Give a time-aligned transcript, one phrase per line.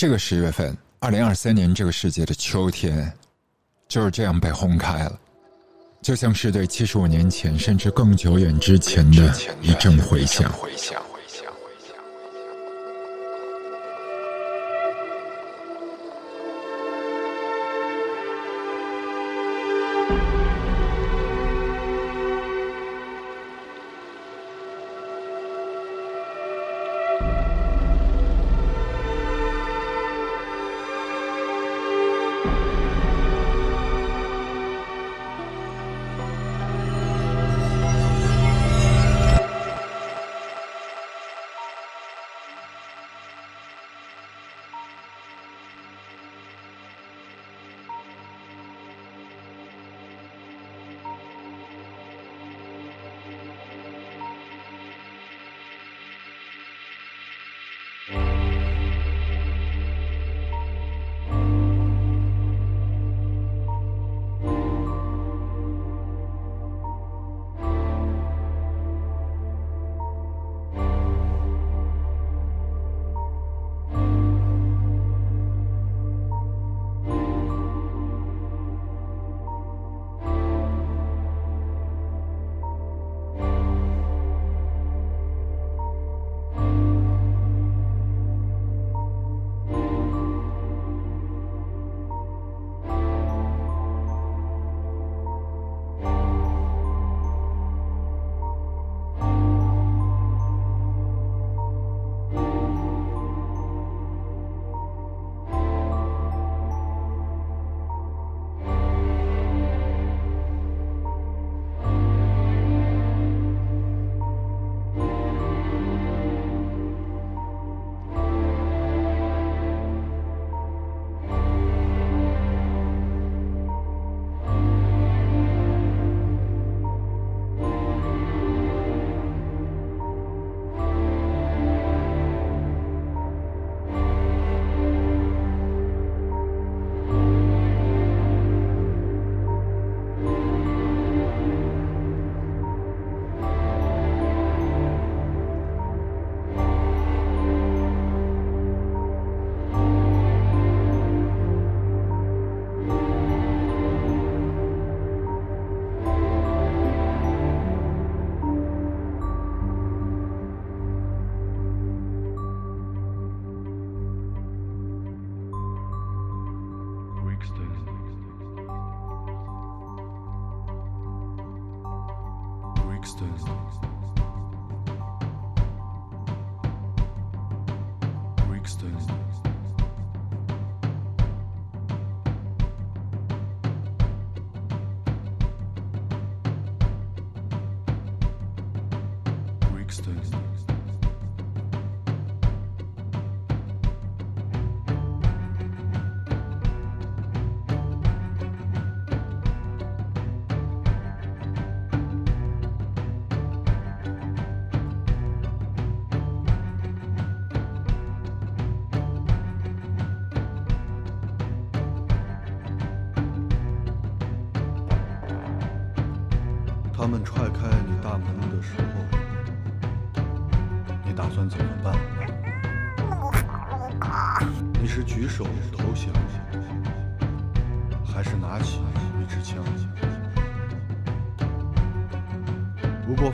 [0.00, 3.12] 这个十月份，二零二三年这个世界的秋天，
[3.86, 5.20] 就是这样被轰开了，
[6.00, 10.50] 就像是对七十五年前甚至更久远之前的一阵回响。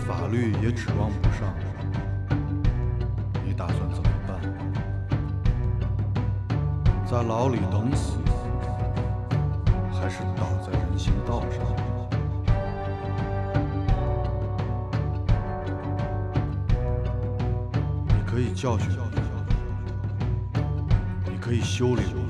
[0.07, 1.53] 法律也指望不上，
[3.45, 4.41] 你打算怎么办？
[7.05, 8.19] 在牢里等死，
[9.93, 11.59] 还是倒在人行道上？
[18.07, 19.11] 你可以教训我，
[21.29, 22.21] 你可以修理我，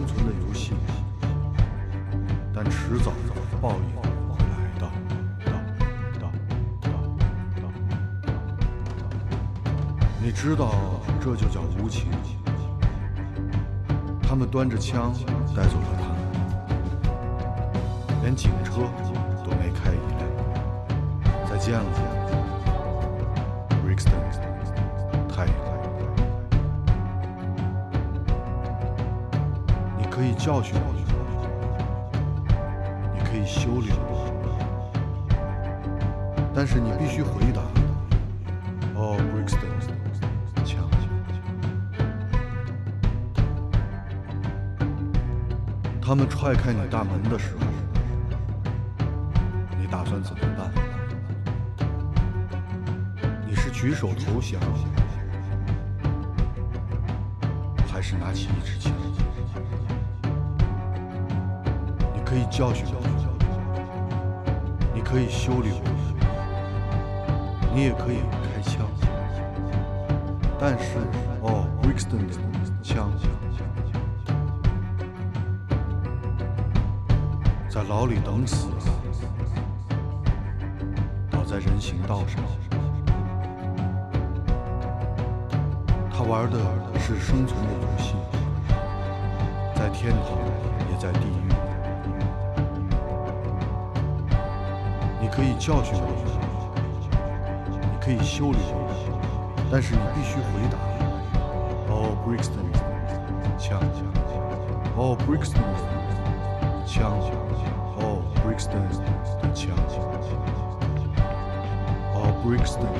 [0.00, 0.72] 生存的游戏。
[2.54, 3.96] 但迟早的报应
[4.30, 4.90] 会来的
[10.22, 10.72] 你知道
[11.20, 12.08] 这就叫无情。
[14.22, 15.12] 他们端着枪
[15.54, 15.99] 带走了
[46.72, 47.66] 在你大门的时候
[49.76, 50.70] 你打算怎么办？
[53.44, 54.60] 你是举手投降
[77.80, 78.76] 在牢里等死啊！
[81.30, 82.38] 倒在人行道上。
[86.12, 86.58] 他玩的
[86.98, 88.16] 是生存的游戏，
[89.74, 90.36] 在天堂
[90.90, 91.48] 也在地狱。
[95.18, 96.04] 你可以教训我，
[97.80, 98.76] 你可以修理我，
[99.72, 100.76] 但是你必须回答。
[101.90, 102.68] Oh Brixton，
[103.58, 103.80] 枪
[104.98, 105.99] ！Oh Brixton。
[106.90, 107.20] Ciao.
[108.00, 108.82] Oh, Brixton.
[109.54, 109.76] Ciao.
[112.16, 112.90] Oh, Brixton.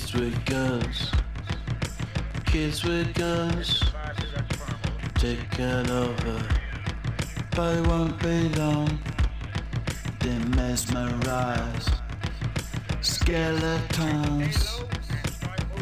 [0.00, 1.10] Kids with guns.
[2.46, 3.84] Kids with guns.
[5.16, 6.42] Taken over.
[7.54, 8.98] But it won't be long.
[10.20, 11.86] They mesmerize.
[13.02, 14.80] Skeletons.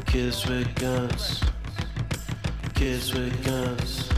[0.07, 1.45] Kids with guns.
[2.75, 4.11] Kids with guns.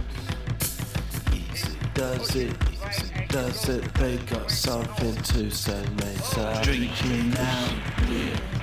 [1.35, 2.57] Easy does it.
[2.73, 3.95] Easy does it.
[3.95, 6.25] They got something to say, mate.
[6.25, 7.75] So drinking out.
[8.09, 8.60] Yeah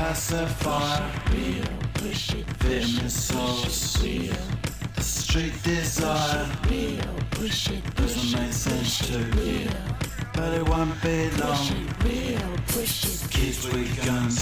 [0.00, 0.98] pacify
[1.30, 4.32] real, push it, them is so sweet.
[4.96, 9.68] The street desire real, push it, doesn't make sense to me.
[10.32, 11.68] But it won't be long.
[12.02, 13.30] real, push it.
[13.30, 14.40] Kids with guns.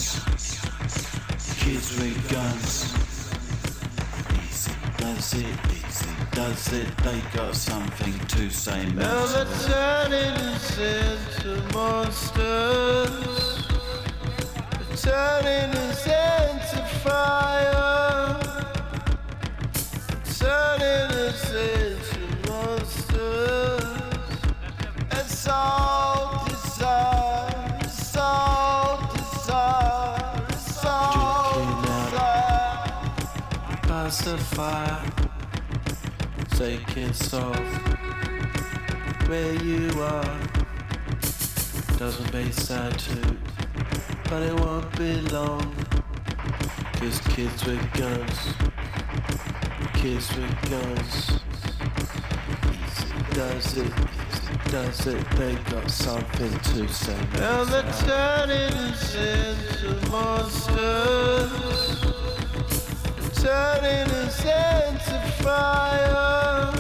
[1.63, 2.69] Kids with guns.
[4.39, 6.89] Easy does it, easy does it.
[6.99, 8.85] They got something to say.
[8.95, 13.58] Melatonin is into monsters.
[15.01, 18.41] Turning us into fire.
[20.39, 23.85] Turning us into monsters.
[25.13, 27.79] It's all desire.
[27.81, 30.47] It's all desire.
[30.49, 32.91] It's all desire.
[33.83, 35.03] Past the fire.
[36.51, 37.63] Take it soft.
[39.29, 40.39] Where you are.
[41.99, 43.48] Doesn't be sad too.
[44.31, 45.75] But it won't be long.
[47.01, 48.55] Cause kids with guns.
[49.95, 51.41] Kids with guns.
[53.33, 53.93] Does it.
[54.71, 55.31] Does it.
[55.31, 57.17] They got something to say.
[57.35, 61.51] Now they're turning into monsters.
[63.33, 66.73] Turning into fire.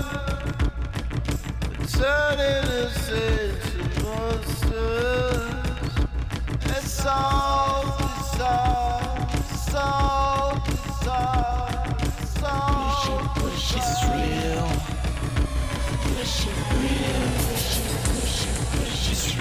[1.97, 5.58] Turning into monsters.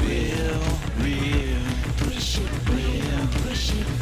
[0.02, 0.62] Real,
[1.00, 1.38] real.
[2.70, 3.97] Real.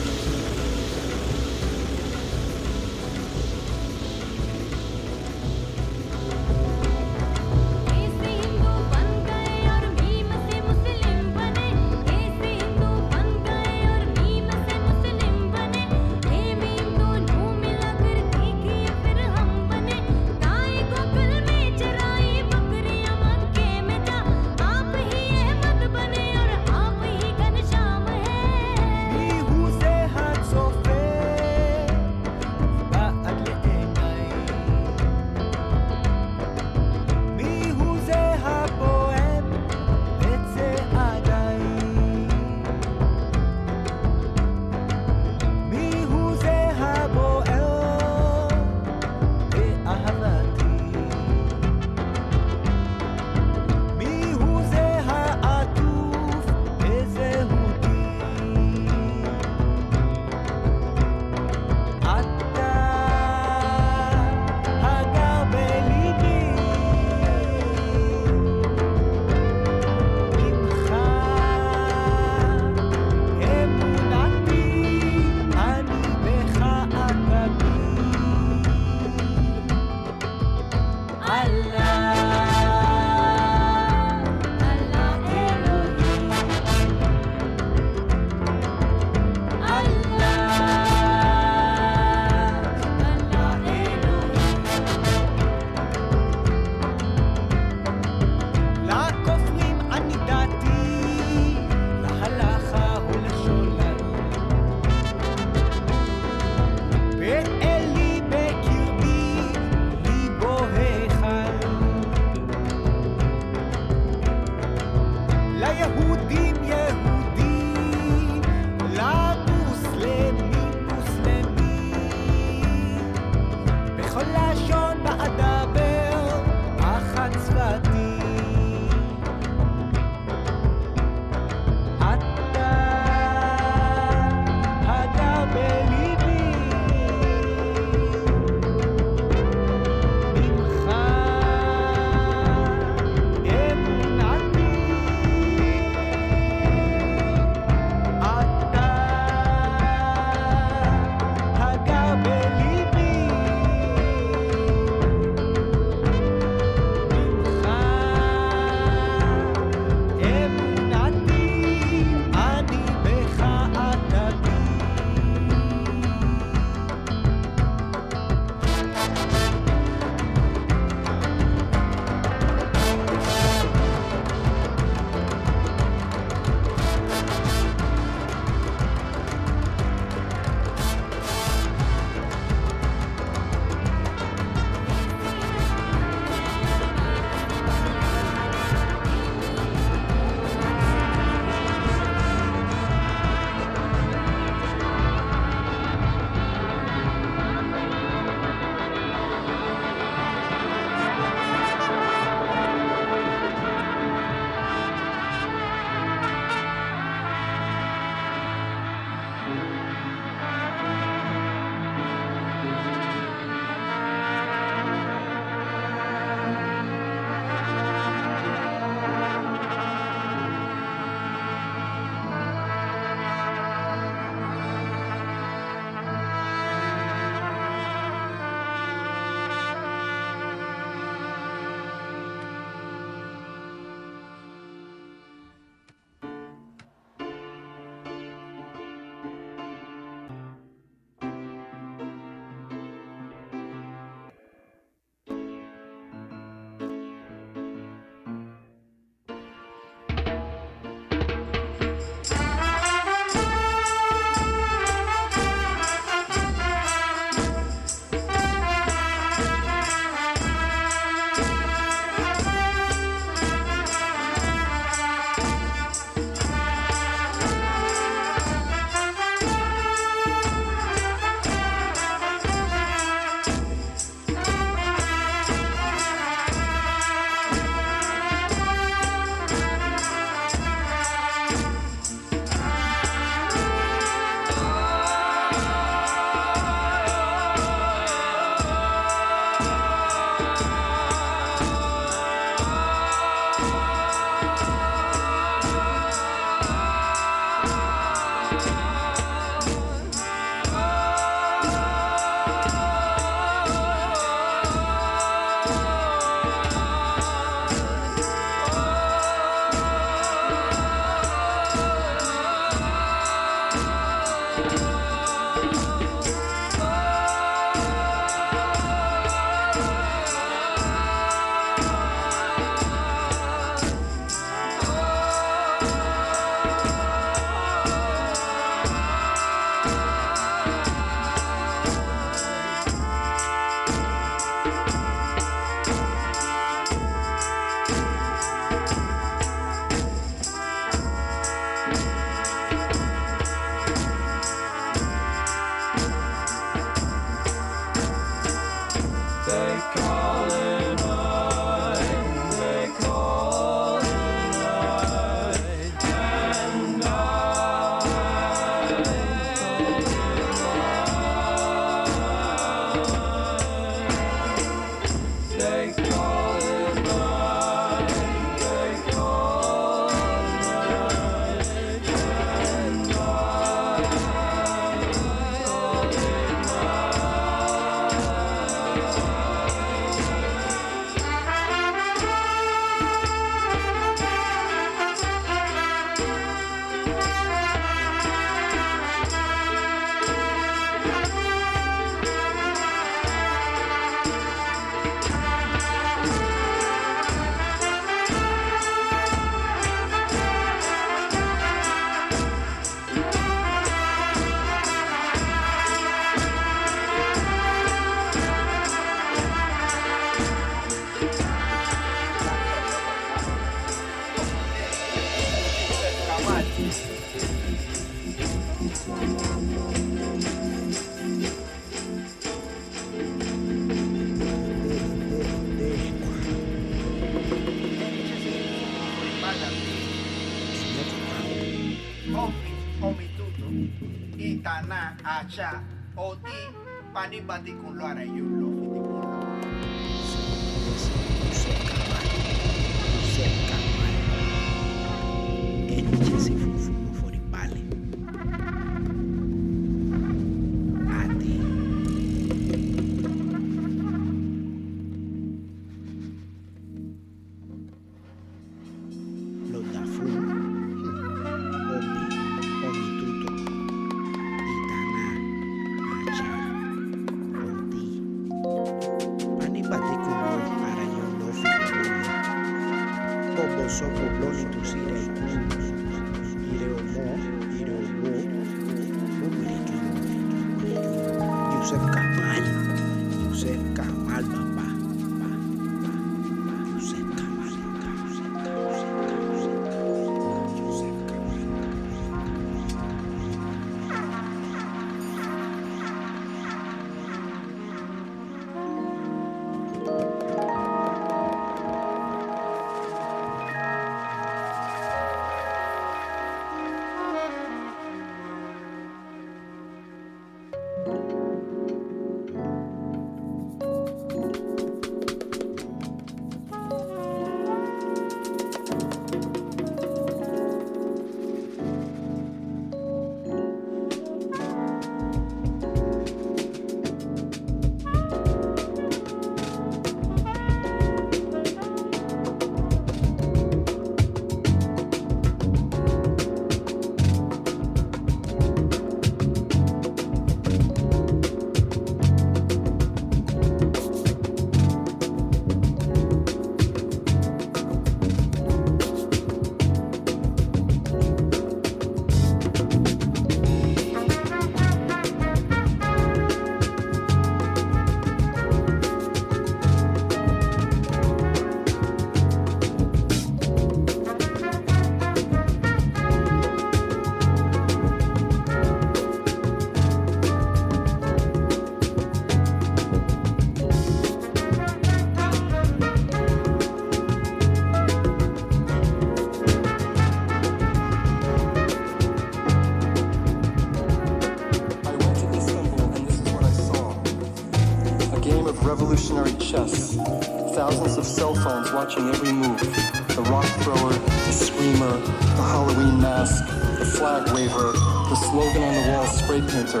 [590.90, 592.80] Thousands of cell phones watching every move.
[593.28, 596.66] The rock thrower, the screamer, the Halloween mask,
[596.98, 600.00] the flag waver, the slogan on the wall spray painter,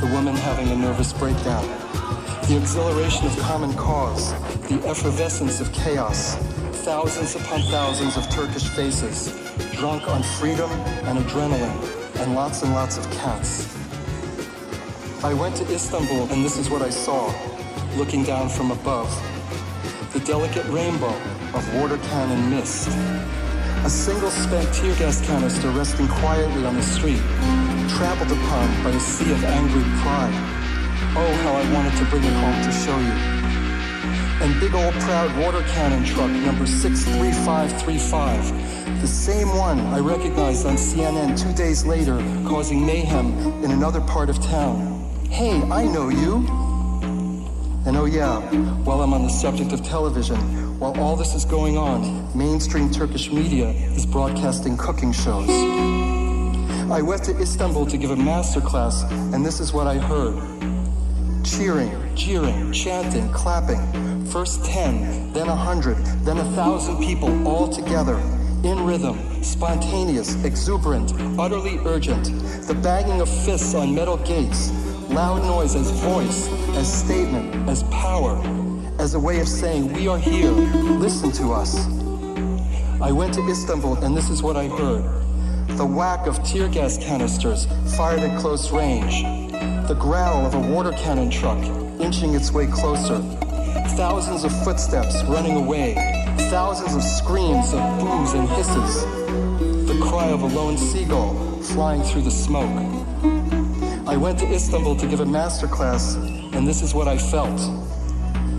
[0.00, 1.66] the woman having a nervous breakdown.
[2.46, 4.32] The exhilaration of common cause,
[4.68, 6.36] the effervescence of chaos.
[6.84, 9.32] Thousands upon thousands of Turkish faces,
[9.78, 10.70] drunk on freedom
[11.08, 13.74] and adrenaline, and lots and lots of cats.
[15.24, 17.32] I went to Istanbul and this is what I saw,
[17.96, 19.10] looking down from above.
[20.28, 21.16] Delicate rainbow
[21.54, 22.88] of water cannon mist.
[23.86, 27.22] A single spent tear gas canister resting quietly on the street,
[27.96, 30.34] trampled upon by a sea of angry pride.
[31.16, 33.14] Oh, how I wanted to bring it home to show you.
[34.44, 39.00] And big old proud water cannon truck number 63535.
[39.00, 43.32] The same one I recognized on CNN two days later, causing mayhem
[43.64, 45.08] in another part of town.
[45.30, 46.57] Hey, I know you.
[48.00, 48.40] Oh yeah,
[48.84, 50.36] while I'm on the subject of television,
[50.78, 55.48] while all this is going on, mainstream Turkish media is broadcasting cooking shows.
[56.92, 59.02] I went to Istanbul to give a master class,
[59.34, 60.36] and this is what I heard.
[61.44, 64.24] Cheering, jeering, chanting, clapping.
[64.26, 68.18] First 10, then a 100, then a 1,000 people all together.
[68.62, 72.26] In rhythm, spontaneous, exuberant, utterly urgent.
[72.68, 74.70] The banging of fists on metal gates.
[75.08, 78.36] Loud noise as voice, as statement, as power.
[78.98, 81.86] As a way of saying, we are here, listen to us.
[83.00, 85.04] I went to Istanbul and this is what I heard.
[85.78, 87.66] The whack of tear gas canisters
[87.96, 89.22] fired at close range.
[89.88, 91.64] The growl of a water cannon truck
[92.00, 93.18] inching its way closer.
[93.96, 95.94] Thousands of footsteps running away.
[96.50, 99.04] Thousands of screams of booms and hisses.
[99.88, 103.57] The cry of a lone seagull flying through the smoke.
[104.08, 107.58] I went to Istanbul to give a master class, and this is what I felt.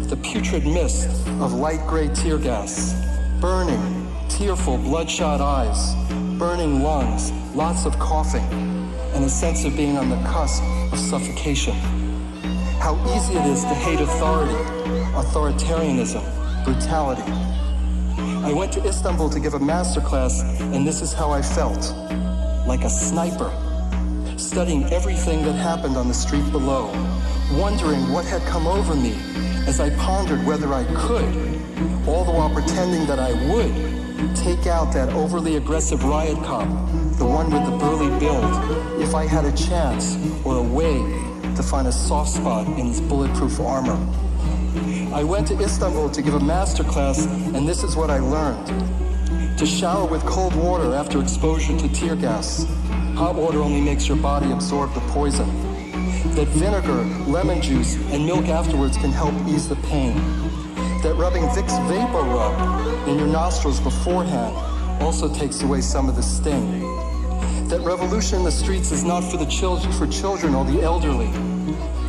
[0.07, 1.07] The putrid mist
[1.41, 2.93] of light gray tear gas,
[3.41, 5.95] burning, tearful, bloodshot eyes,
[6.37, 8.43] burning lungs, lots of coughing,
[9.15, 11.73] and a sense of being on the cusp of suffocation.
[12.77, 14.53] How easy it is to hate authority,
[15.15, 16.23] authoritarianism,
[16.63, 17.23] brutality.
[18.45, 21.91] I went to Istanbul to give a master class, and this is how I felt
[22.67, 23.51] like a sniper,
[24.39, 26.87] studying everything that happened on the street below,
[27.53, 29.13] wondering what had come over me
[29.67, 31.35] as I pondered whether I could,
[32.07, 36.67] all the while pretending that I would, take out that overly aggressive riot cop,
[37.17, 40.97] the one with the burly build, if I had a chance or a way
[41.55, 43.97] to find a soft spot in his bulletproof armor.
[45.13, 49.57] I went to Istanbul to give a master class, and this is what I learned.
[49.57, 52.65] To shower with cold water after exposure to tear gas.
[53.19, 55.45] Hot water only makes your body absorb the poison.
[56.35, 60.15] That vinegar, lemon juice, and milk afterwards can help ease the pain.
[61.03, 64.55] That rubbing Vicks Vapor Rub in your nostrils beforehand
[65.03, 66.79] also takes away some of the sting.
[67.67, 71.29] That revolution in the streets is not for the children, for children or the elderly.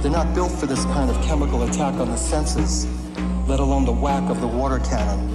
[0.02, 2.86] They're not built for this kind of chemical attack on the senses,
[3.48, 5.28] let alone the whack of the water cannon.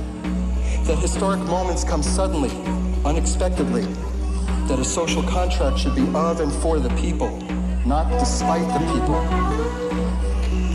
[0.86, 2.52] That historic moments come suddenly,
[3.04, 3.86] unexpectedly.
[4.68, 7.30] That a social contract should be of and for the people,
[7.86, 9.22] not despite the people.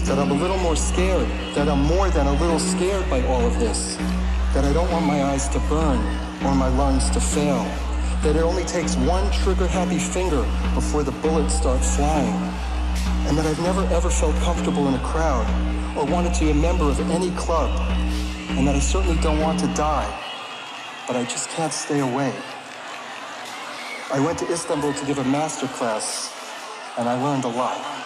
[0.06, 3.44] That I'm a little more scared, that I'm more than a little scared by all
[3.44, 3.96] of this.
[4.54, 5.98] That I don't want my eyes to burn
[6.44, 7.62] or my lungs to fail.
[8.22, 10.42] That it only takes one trigger happy finger
[10.74, 12.70] before the bullets start flying
[13.26, 15.46] and that I've never ever felt comfortable in a crowd
[15.96, 17.70] or wanted to be a member of any club,
[18.50, 20.08] and that I certainly don't want to die,
[21.06, 22.32] but I just can't stay away.
[24.12, 26.34] I went to Istanbul to give a master class,
[26.98, 27.99] and I learned a lot.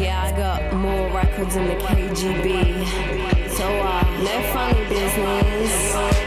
[0.00, 3.48] Yeah, I got more records than the KGB.
[3.50, 6.17] So, uh, no funny business.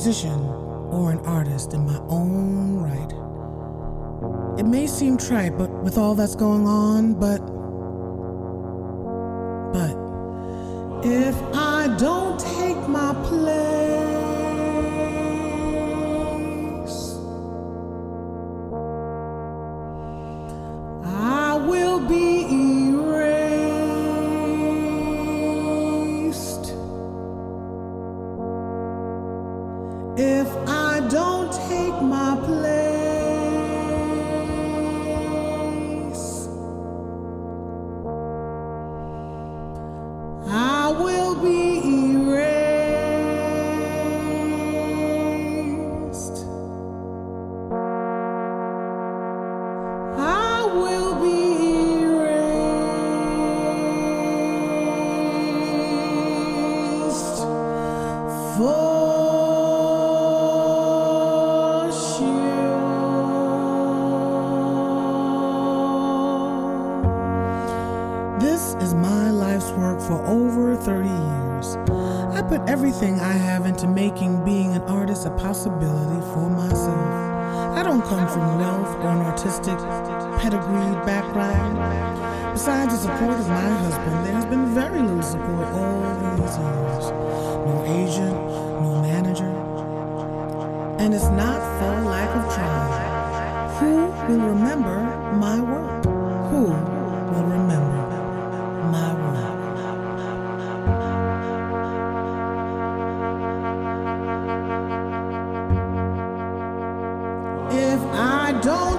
[0.00, 0.40] musician
[0.90, 4.58] or an artist in my own right.
[4.58, 7.38] It may seem trite, but with all that's going on, but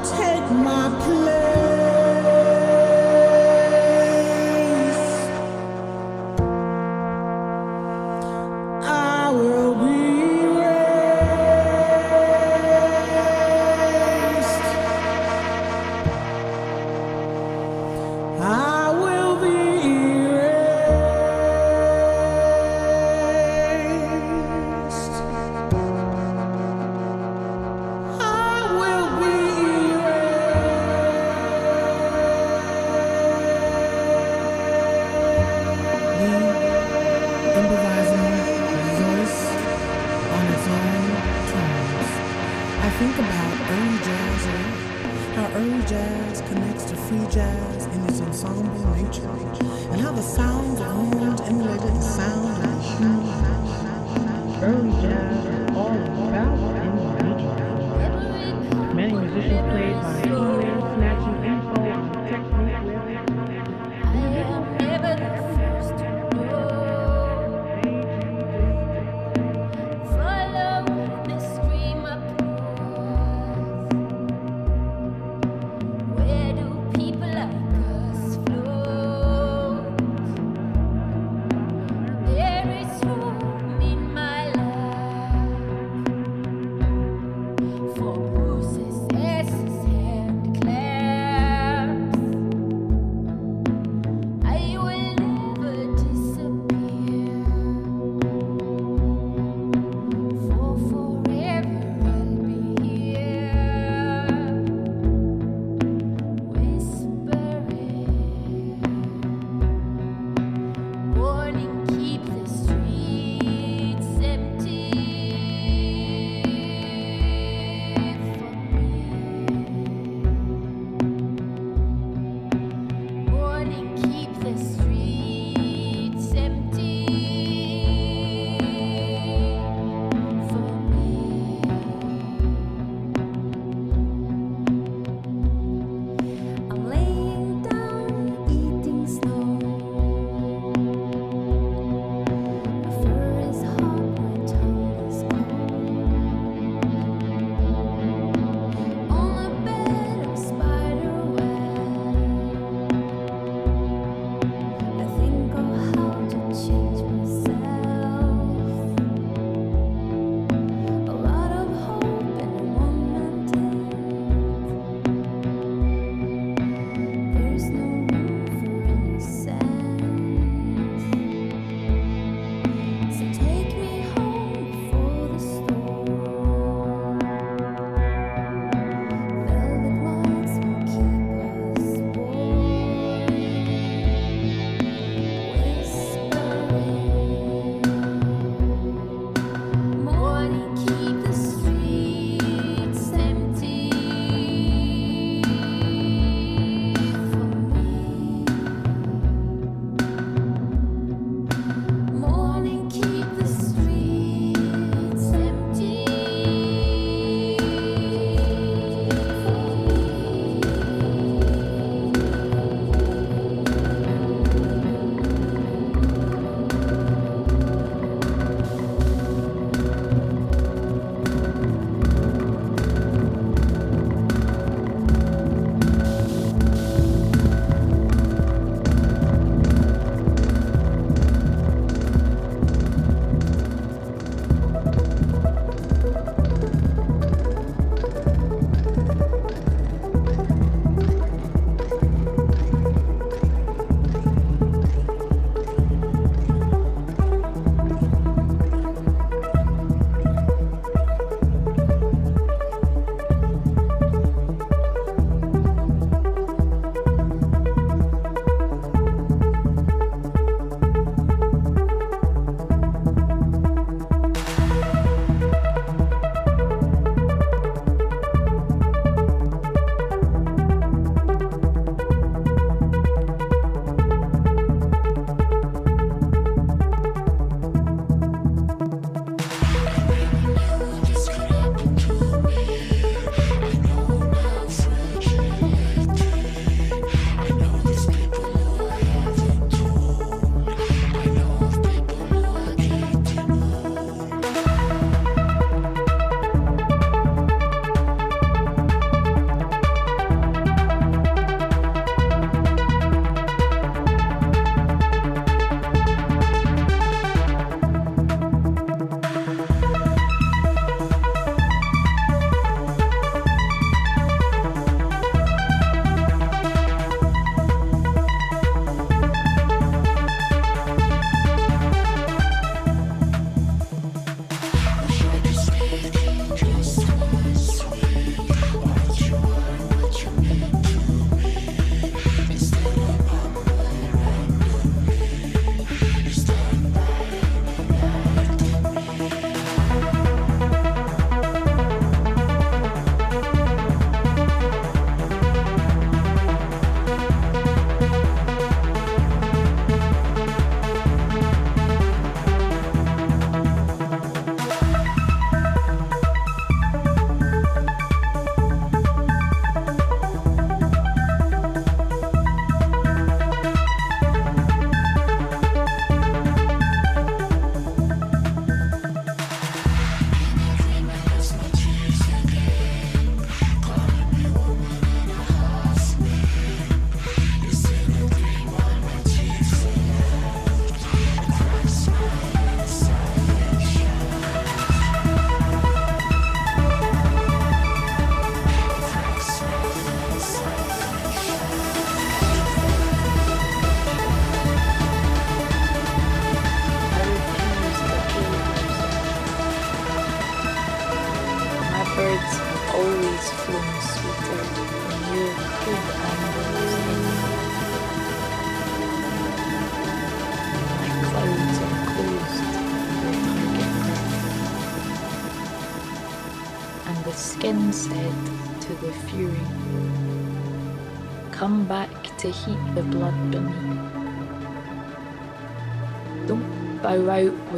[0.03, 0.90] take my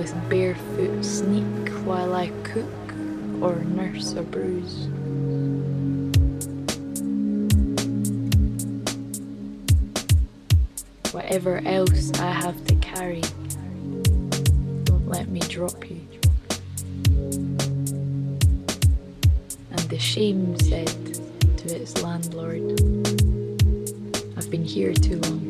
[0.04, 2.94] with barefoot sneak while I cook
[3.42, 4.90] or nurse a bruise.
[11.14, 13.22] Whatever else I have to carry,
[14.84, 16.06] don't let me drop you.
[19.72, 20.92] And the shame said
[21.60, 22.62] to its landlord,
[24.36, 25.48] I've been here too long.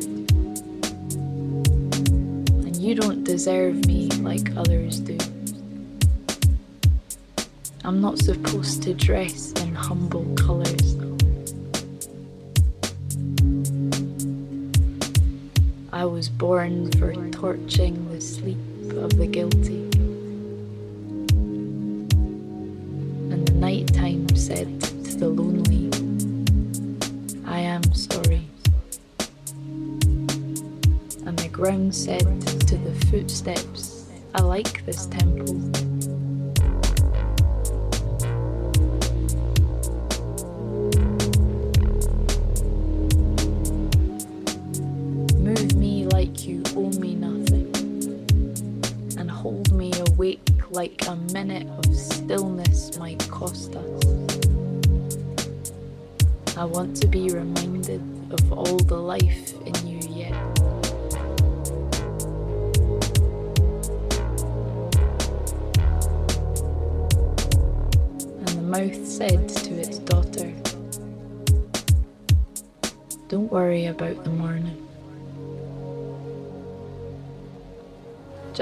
[2.64, 3.83] And you don't deserve
[8.04, 8.92] Not supposed to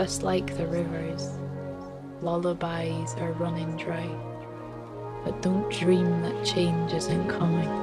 [0.02, 1.30] Just like the rivers,
[2.22, 4.08] lullabies are running dry.
[5.24, 7.81] But don't dream that change isn't coming.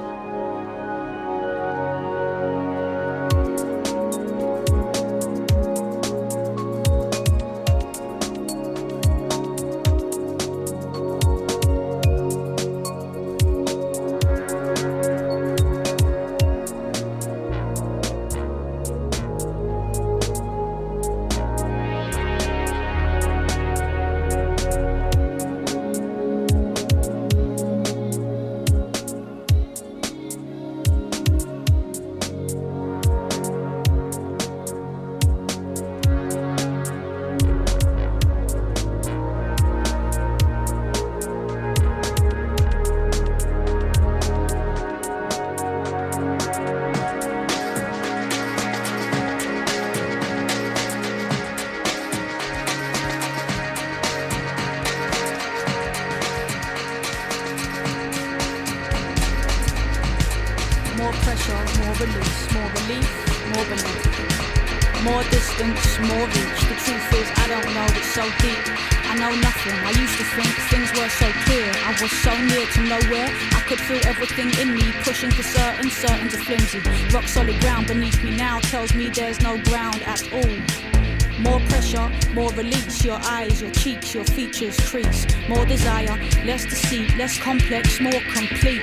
[78.62, 81.40] Tells me there's no ground at all.
[81.40, 83.04] More pressure, more release.
[83.04, 85.26] Your eyes, your cheeks, your features crease.
[85.48, 88.82] More desire, less deceit, less complex, more complete.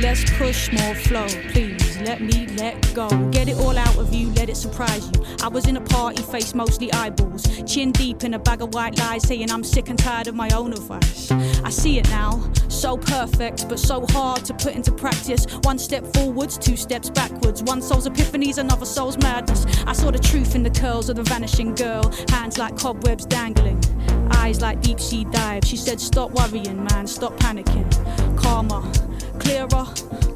[0.00, 1.98] Let's push more flow, please.
[2.02, 3.08] Let me let go.
[3.30, 5.24] Get it all out of you, let it surprise you.
[5.42, 7.44] I was in a party, face mostly eyeballs.
[7.64, 10.50] Chin deep in a bag of white lies, saying I'm sick and tired of my
[10.50, 11.30] own advice.
[11.32, 15.46] I see it now, so perfect, but so hard to put into practice.
[15.62, 17.62] One step forwards, two steps backwards.
[17.62, 19.64] One soul's epiphanies, another soul's madness.
[19.86, 23.82] I saw the truth in the curls of the vanishing girl, hands like cobwebs dangling.
[24.32, 25.68] Eyes like deep sea dives.
[25.68, 27.86] She said, Stop worrying, man, stop panicking.
[28.36, 28.82] Calmer,
[29.38, 29.86] clearer,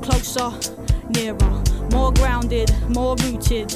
[0.01, 0.51] closer,
[1.11, 1.62] nearer,
[1.93, 3.74] more grounded, more rooted,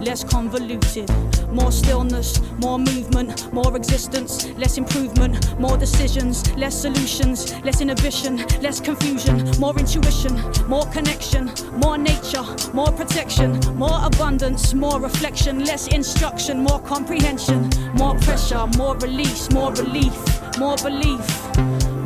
[0.00, 1.10] less convoluted,
[1.52, 8.80] more stillness, more movement, more existence, less improvement, more decisions, less solutions, less inhibition, less
[8.80, 10.34] confusion, more intuition,
[10.68, 18.14] more connection, more nature, more protection, more abundance, more reflection, less instruction, more comprehension, more
[18.18, 20.14] pressure, more release, more relief,
[20.58, 21.24] more belief.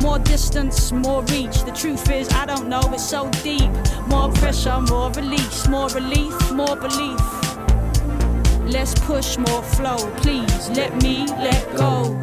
[0.02, 1.62] More distance, more reach.
[1.62, 3.70] The truth is, I don't know, it's so deep.
[4.08, 7.20] More pressure, more release, more relief, more belief.
[8.72, 10.70] Let's push more flow, please.
[10.70, 12.16] Let me let go.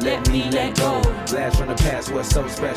[0.00, 1.00] let me let go.
[1.26, 2.73] Blast from the past was so special.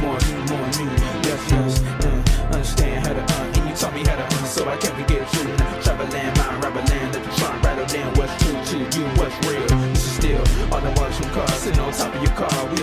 [0.00, 1.16] More push, more you, more.
[1.24, 4.68] Yes, yes, uh, understand how to uh, and you taught me how to uh, so
[4.68, 5.44] I can't forget you.
[5.56, 9.04] Now, travel land, mind, rubber land, let the trunk rattle down what's true to you,
[9.18, 9.66] what's real.
[9.92, 10.42] This is still
[10.72, 12.66] all the watch from cars sitting on top of your car.
[12.70, 12.82] We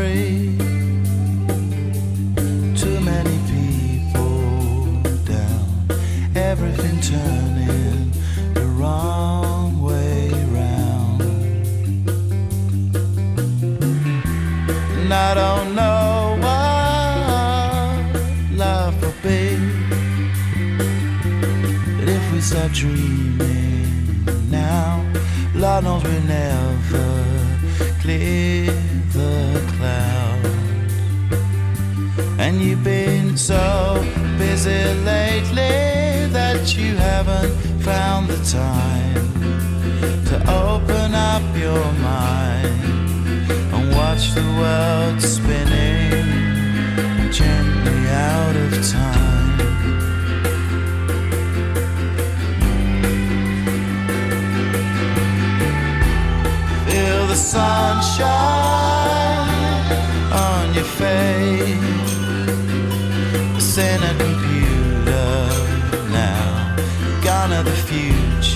[0.00, 0.59] afraid.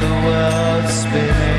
[0.00, 1.53] the world spinning.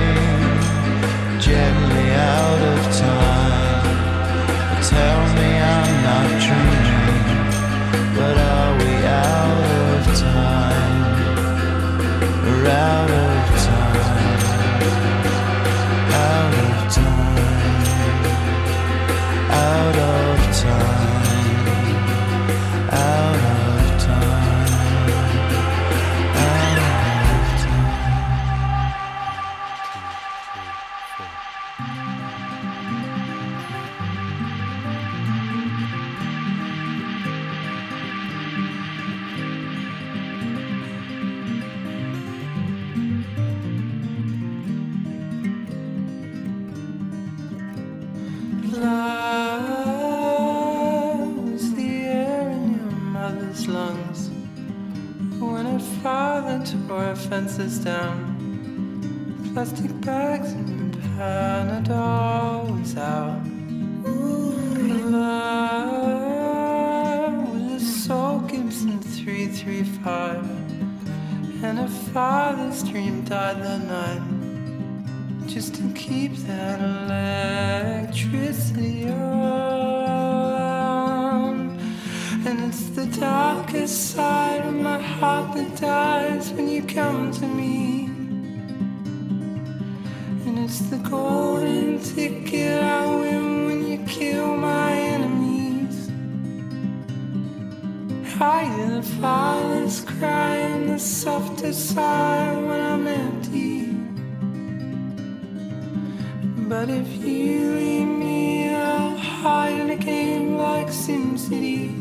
[111.06, 111.91] SimCity.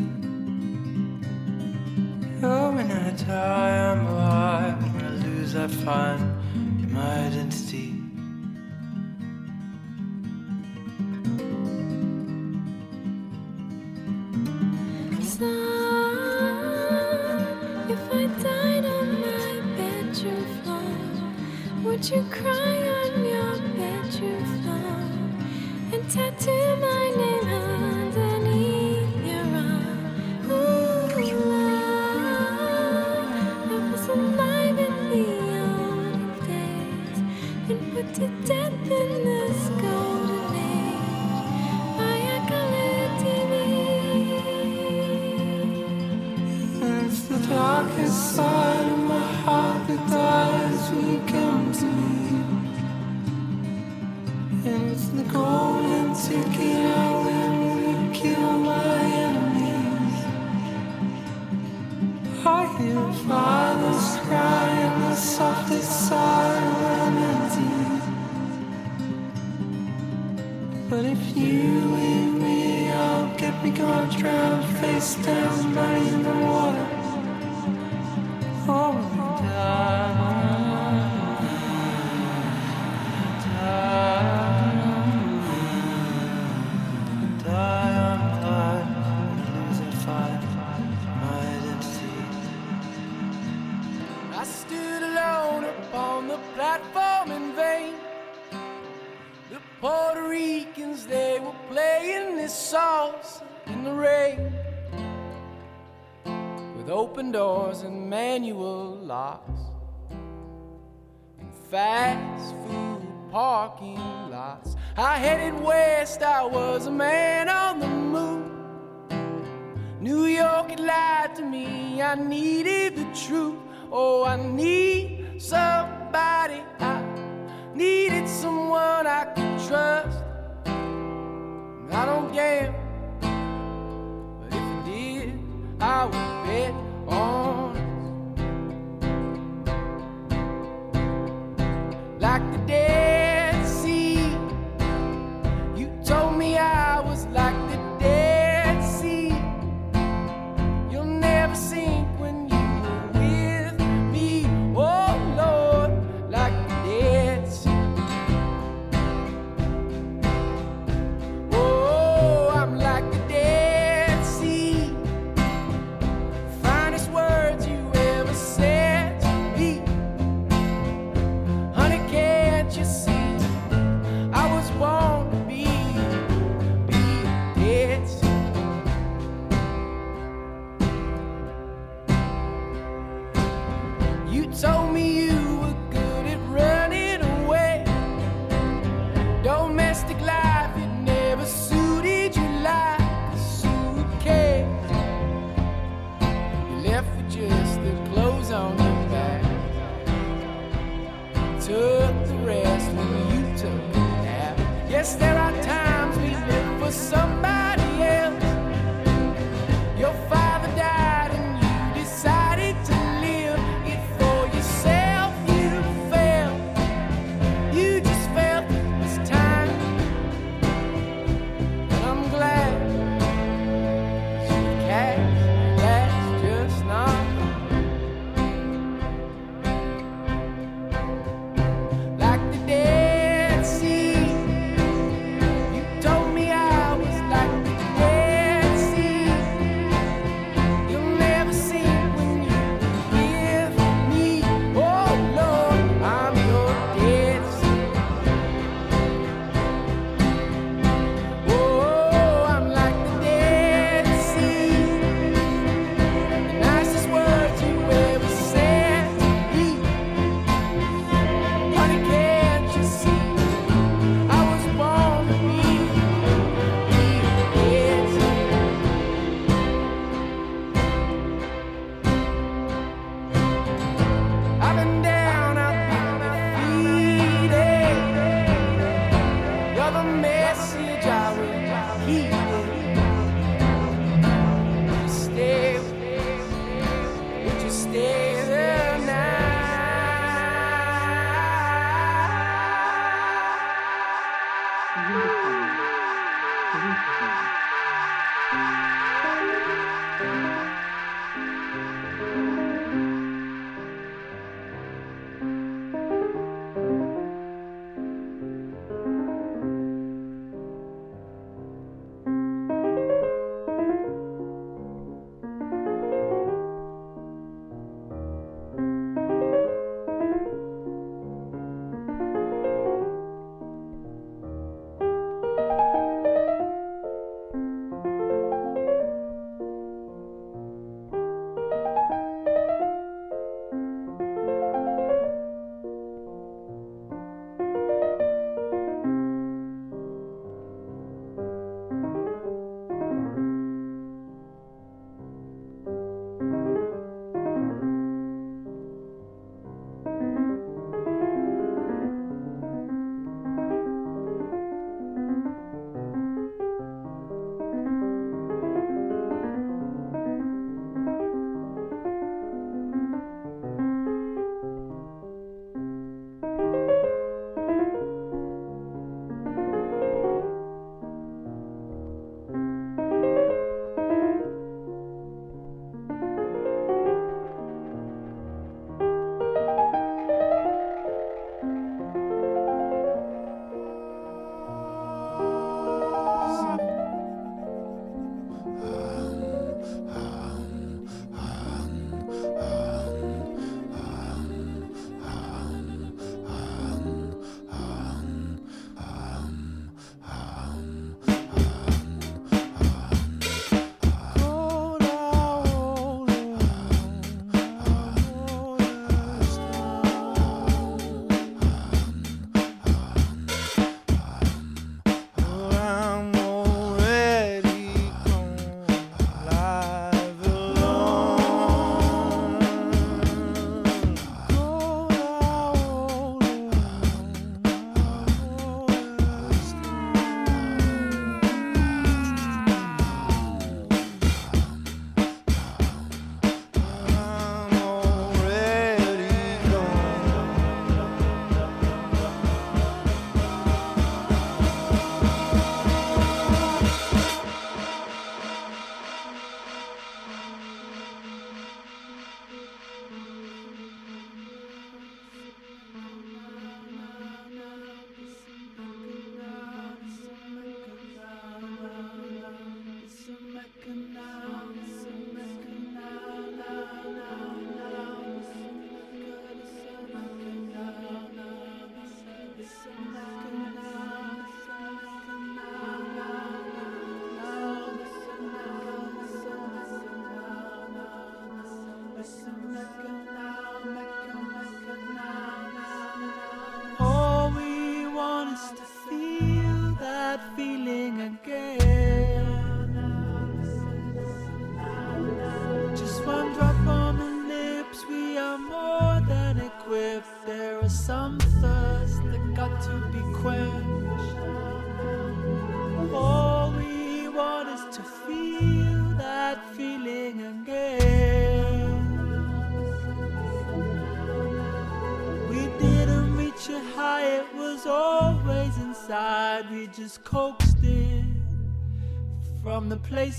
[2.43, 4.95] Oh, when I die, I'm alive.
[4.95, 7.94] When I lose, I find my identity.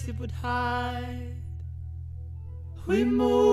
[0.07, 1.35] It would hide.
[2.85, 3.44] We move